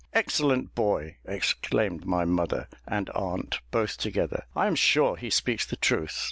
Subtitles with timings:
[0.15, 5.75] "Excellent boy!" exclaimed my mother and aunt both together; "I am sure he speaks the
[5.75, 6.19] truth."